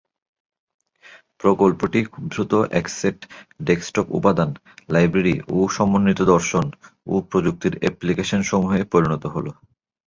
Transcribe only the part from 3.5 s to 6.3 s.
desktop উপাদান, library ও সমন্বিত